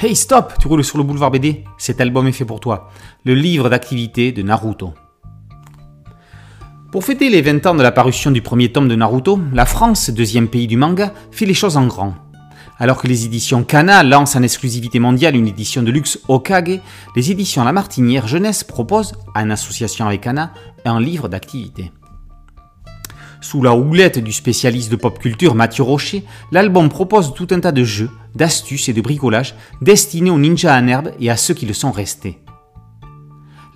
Hey 0.00 0.14
stop, 0.14 0.52
tu 0.60 0.68
roules 0.68 0.84
sur 0.84 0.96
le 0.96 1.02
boulevard 1.02 1.32
BD 1.32 1.64
Cet 1.76 2.00
album 2.00 2.28
est 2.28 2.32
fait 2.32 2.44
pour 2.44 2.60
toi. 2.60 2.88
Le 3.24 3.34
livre 3.34 3.68
d'activité 3.68 4.30
de 4.30 4.42
Naruto. 4.42 4.94
Pour 6.92 7.02
fêter 7.02 7.28
les 7.30 7.42
20 7.42 7.66
ans 7.66 7.74
de 7.74 7.82
la 7.82 7.90
parution 7.90 8.30
du 8.30 8.40
premier 8.40 8.70
tome 8.70 8.86
de 8.86 8.94
Naruto, 8.94 9.40
la 9.52 9.66
France, 9.66 10.10
deuxième 10.10 10.46
pays 10.46 10.68
du 10.68 10.76
manga, 10.76 11.12
fait 11.32 11.46
les 11.46 11.54
choses 11.54 11.76
en 11.76 11.88
grand. 11.88 12.14
Alors 12.78 13.02
que 13.02 13.08
les 13.08 13.24
éditions 13.24 13.64
Kana 13.64 14.04
lancent 14.04 14.36
en 14.36 14.44
exclusivité 14.44 15.00
mondiale 15.00 15.34
une 15.34 15.48
édition 15.48 15.82
de 15.82 15.90
luxe 15.90 16.20
Okage, 16.28 16.78
les 17.16 17.32
éditions 17.32 17.64
La 17.64 17.72
Martinière 17.72 18.28
Jeunesse 18.28 18.62
proposent, 18.62 19.14
en 19.34 19.50
association 19.50 20.06
avec 20.06 20.20
Kana, 20.20 20.52
un 20.84 21.00
livre 21.00 21.28
d'activité. 21.28 21.90
Sous 23.40 23.62
la 23.62 23.74
houlette 23.74 24.18
du 24.18 24.32
spécialiste 24.32 24.90
de 24.90 24.96
pop 24.96 25.18
culture 25.18 25.54
Mathieu 25.54 25.84
Rocher, 25.84 26.24
l'album 26.50 26.88
propose 26.88 27.34
tout 27.34 27.46
un 27.52 27.60
tas 27.60 27.70
de 27.70 27.84
jeux, 27.84 28.10
d'astuces 28.34 28.88
et 28.88 28.92
de 28.92 29.00
bricolage 29.00 29.54
destinés 29.80 30.30
aux 30.30 30.38
ninjas 30.38 30.76
en 30.76 30.88
herbe 30.88 31.12
et 31.20 31.30
à 31.30 31.36
ceux 31.36 31.54
qui 31.54 31.64
le 31.64 31.72
sont 31.72 31.92
restés. 31.92 32.40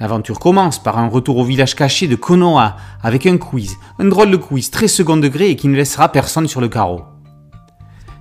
L'aventure 0.00 0.40
commence 0.40 0.82
par 0.82 0.98
un 0.98 1.06
retour 1.06 1.36
au 1.36 1.44
village 1.44 1.76
caché 1.76 2.08
de 2.08 2.16
Konoha 2.16 2.76
avec 3.02 3.24
un 3.26 3.38
quiz, 3.38 3.76
un 4.00 4.06
drôle 4.06 4.32
de 4.32 4.36
quiz 4.36 4.68
très 4.70 4.88
second 4.88 5.16
degré 5.16 5.50
et 5.50 5.56
qui 5.56 5.68
ne 5.68 5.76
laissera 5.76 6.10
personne 6.10 6.48
sur 6.48 6.60
le 6.60 6.68
carreau. 6.68 7.02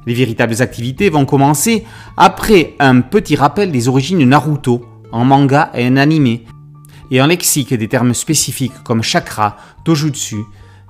Les 0.05 0.13
véritables 0.13 0.61
activités 0.61 1.09
vont 1.09 1.25
commencer 1.25 1.85
après 2.17 2.75
un 2.79 3.01
petit 3.01 3.35
rappel 3.35 3.71
des 3.71 3.87
origines 3.87 4.23
Naruto, 4.29 4.85
en 5.11 5.25
manga 5.25 5.71
et 5.73 5.87
en 5.87 5.97
animé, 5.97 6.45
et 7.09 7.19
un 7.19 7.27
lexique 7.27 7.73
des 7.73 7.87
termes 7.87 8.13
spécifiques 8.13 8.83
comme 8.83 9.01
chakra, 9.01 9.57
dojutsu, 9.83 10.37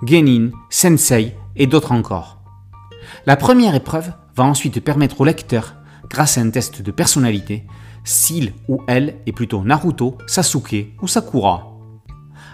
genin, 0.06 0.52
sensei 0.70 1.36
et 1.56 1.68
d'autres 1.68 1.92
encore. 1.92 2.40
La 3.26 3.36
première 3.36 3.76
épreuve 3.76 4.12
va 4.36 4.44
ensuite 4.44 4.80
permettre 4.80 5.22
au 5.22 5.26
lecteur, 5.26 5.76
grâce 6.10 6.38
à 6.38 6.42
un 6.42 6.50
test 6.50 6.82
de 6.82 6.92
personnalité, 6.92 7.66
s'il 8.04 8.54
ou 8.68 8.82
elle 8.88 9.18
est 9.26 9.32
plutôt 9.32 9.64
Naruto, 9.64 10.18
Sasuke 10.28 10.94
ou 11.02 11.08
Sakura. 11.08 11.68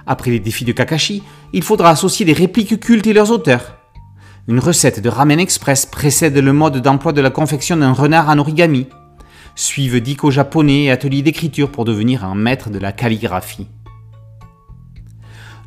Après 0.05 0.31
les 0.31 0.39
défis 0.39 0.65
de 0.65 0.71
Kakashi, 0.71 1.23
il 1.53 1.63
faudra 1.63 1.89
associer 1.89 2.25
des 2.25 2.33
répliques 2.33 2.79
cultes 2.79 3.07
et 3.07 3.13
leurs 3.13 3.31
auteurs. 3.31 3.75
Une 4.47 4.59
recette 4.59 5.01
de 5.01 5.09
ramen 5.09 5.39
express 5.39 5.85
précède 5.85 6.37
le 6.37 6.53
mode 6.53 6.81
d'emploi 6.81 7.11
de 7.11 7.21
la 7.21 7.29
confection 7.29 7.75
d'un 7.77 7.91
renard 7.91 8.29
en 8.29 8.37
origami. 8.37 8.87
Suivent 9.55 9.99
dico 9.99 10.31
japonais 10.31 10.83
et 10.83 10.91
ateliers 10.91 11.21
d'écriture 11.21 11.71
pour 11.71 11.83
devenir 11.83 12.23
un 12.23 12.35
maître 12.35 12.69
de 12.69 12.79
la 12.79 12.93
calligraphie. 12.93 13.67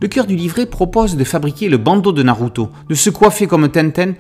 Le 0.01 0.09
cœur 0.09 0.27
du 0.27 0.35
livret 0.35 0.65
propose 0.65 1.17
de 1.17 1.25
fabriquer 1.25 1.69
le 1.69 1.77
bandeau 1.77 2.13
de 2.13 2.23
Naruto, 2.23 2.71
de 2.89 2.95
se 2.95 3.11
coiffer 3.11 3.47
comme 3.47 3.69
Tenten 3.69 4.15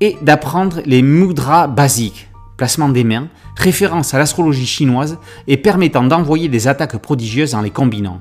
et 0.00 0.16
d'apprendre 0.22 0.80
les 0.86 1.02
mudras 1.02 1.66
basiques, 1.66 2.28
placement 2.56 2.88
des 2.88 3.02
mains, 3.02 3.28
référence 3.56 4.14
à 4.14 4.18
l'astrologie 4.18 4.66
chinoise 4.66 5.18
et 5.48 5.56
permettant 5.56 6.04
d'envoyer 6.04 6.48
des 6.48 6.68
attaques 6.68 6.98
prodigieuses 6.98 7.56
en 7.56 7.62
les 7.62 7.70
combinant. 7.70 8.20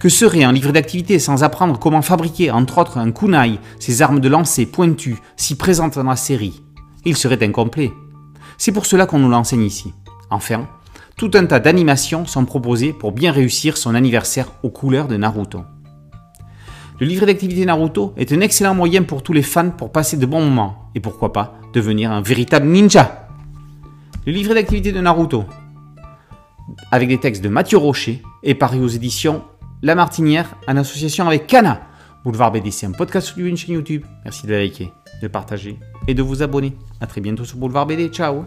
Que 0.00 0.08
serait 0.08 0.42
un 0.42 0.52
livre 0.52 0.72
d'activité 0.72 1.18
sans 1.20 1.44
apprendre 1.44 1.78
comment 1.78 2.02
fabriquer, 2.02 2.50
entre 2.50 2.78
autres, 2.78 2.98
un 2.98 3.12
kunai, 3.12 3.58
ces 3.78 4.02
armes 4.02 4.20
de 4.20 4.28
lancer 4.28 4.66
pointues 4.66 5.16
si 5.36 5.56
présentes 5.56 5.94
dans 5.94 6.02
la 6.02 6.16
série? 6.16 6.62
Il 7.04 7.16
serait 7.16 7.42
incomplet. 7.42 7.92
C'est 8.58 8.72
pour 8.72 8.84
cela 8.84 9.06
qu'on 9.06 9.20
nous 9.20 9.30
l'enseigne 9.30 9.62
ici. 9.62 9.94
Enfin, 10.30 10.68
tout 11.16 11.30
un 11.34 11.46
tas 11.46 11.60
d'animations 11.60 12.26
sont 12.26 12.44
proposées 12.44 12.92
pour 12.92 13.12
bien 13.12 13.32
réussir 13.32 13.78
son 13.78 13.94
anniversaire 13.94 14.52
aux 14.62 14.68
couleurs 14.68 15.08
de 15.08 15.16
Naruto. 15.16 15.62
Le 17.00 17.06
livret 17.06 17.26
d'activité 17.26 17.64
Naruto 17.64 18.12
est 18.16 18.32
un 18.32 18.40
excellent 18.40 18.74
moyen 18.74 19.02
pour 19.02 19.22
tous 19.22 19.32
les 19.32 19.42
fans 19.42 19.70
pour 19.70 19.92
passer 19.92 20.16
de 20.16 20.26
bons 20.26 20.44
moments 20.44 20.90
et 20.94 21.00
pourquoi 21.00 21.32
pas 21.32 21.54
devenir 21.72 22.12
un 22.12 22.20
véritable 22.20 22.66
ninja. 22.66 23.28
Le 24.26 24.32
livret 24.32 24.54
d'activité 24.54 24.92
de 24.92 25.00
Naruto, 25.00 25.44
avec 26.90 27.08
des 27.08 27.18
textes 27.18 27.42
de 27.42 27.48
Mathieu 27.48 27.78
Rocher, 27.78 28.22
est 28.42 28.54
paru 28.54 28.80
aux 28.80 28.88
éditions 28.88 29.42
La 29.82 29.94
Martinière 29.94 30.56
en 30.68 30.76
association 30.76 31.26
avec 31.26 31.46
Kana. 31.46 31.80
Boulevard 32.24 32.52
BD, 32.52 32.70
c'est 32.70 32.86
un 32.86 32.92
podcast 32.92 33.28
sur 33.28 33.46
une 33.46 33.56
chaîne 33.56 33.76
YouTube. 33.76 34.04
Merci 34.24 34.46
de 34.46 34.54
liker, 34.54 34.92
de 35.22 35.28
partager 35.28 35.78
et 36.08 36.14
de 36.14 36.22
vous 36.22 36.42
abonner. 36.42 36.76
A 37.00 37.06
très 37.06 37.20
bientôt 37.20 37.44
sur 37.44 37.56
Boulevard 37.56 37.86
BD. 37.86 38.08
Ciao 38.08 38.44